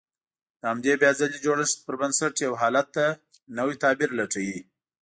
د 0.59 0.61
همدې 0.71 0.93
بيا 1.01 1.11
ځلې 1.19 1.37
جوړښت 1.45 1.77
پر 1.85 1.95
بنسټ 2.01 2.35
يو 2.45 2.53
حالت 2.61 2.87
ته 2.95 3.05
نوی 3.57 3.75
تعبير 3.83 4.09
لټوي. 4.19 4.59